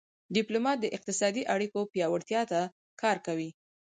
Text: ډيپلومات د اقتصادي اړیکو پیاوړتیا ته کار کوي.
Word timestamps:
ډيپلومات 0.35 0.77
د 0.81 0.85
اقتصادي 0.97 1.43
اړیکو 1.53 1.79
پیاوړتیا 1.93 2.41
ته 2.51 2.59
کار 3.01 3.17
کوي. 3.27 3.49